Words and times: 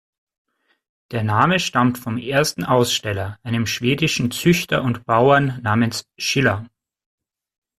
Der 1.11 1.21
Name 1.21 1.59
stammt 1.59 1.99
vom 1.99 2.17
ersten 2.17 2.63
Aussteller, 2.63 3.37
einem 3.43 3.67
schwedischen 3.67 4.31
Züchter 4.31 4.81
und 4.81 5.05
Bauern 5.05 5.59
namens 5.61 6.07
Schiller. 6.17 6.65